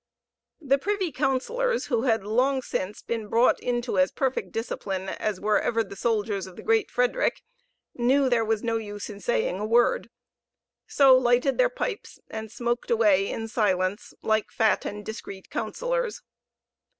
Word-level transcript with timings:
The 0.59 0.79
privy 0.79 1.11
councillors 1.11 1.85
who 1.85 2.01
had 2.05 2.23
long 2.23 2.63
since 2.63 3.03
been 3.03 3.27
brought 3.27 3.59
into 3.59 3.99
as 3.99 4.11
perfect 4.11 4.51
discipline 4.51 5.09
as 5.09 5.39
were 5.39 5.59
ever 5.59 5.83
the 5.83 5.95
soldiers 5.95 6.47
of 6.47 6.55
the 6.55 6.63
great 6.63 6.89
Frederick, 6.89 7.43
knew 7.93 8.27
there 8.27 8.43
was 8.43 8.63
no 8.63 8.77
use 8.77 9.11
in 9.11 9.19
saying 9.19 9.59
a 9.59 9.63
word, 9.67 10.09
so 10.87 11.15
lighted 11.15 11.59
their 11.59 11.69
pipes, 11.69 12.19
and 12.31 12.51
smoked 12.51 12.89
away 12.89 13.29
in 13.29 13.47
silence 13.47 14.15
like 14.23 14.49
fat 14.49 14.85
and 14.85 15.05
discreet 15.05 15.51
councillors. 15.51 16.23